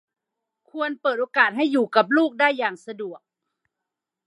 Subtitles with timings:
[0.69, 3.19] ควรเปิดโอกาสให้อยู่กับลูกได้อย่างสะดวก